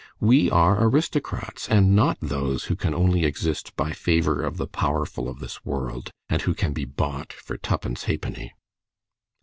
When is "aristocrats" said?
0.83-1.69